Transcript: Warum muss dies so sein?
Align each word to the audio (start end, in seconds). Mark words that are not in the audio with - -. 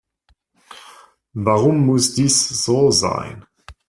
Warum 1.33 1.85
muss 1.85 2.15
dies 2.15 2.49
so 2.49 2.89
sein? 2.89 3.45